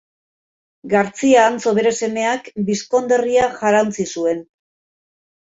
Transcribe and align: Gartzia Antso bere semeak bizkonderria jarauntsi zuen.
Gartzia 0.93 1.43
Antso 1.49 1.73
bere 1.79 1.91
semeak 2.01 2.49
bizkonderria 2.71 3.47
jarauntsi 3.61 4.11
zuen. 4.15 4.45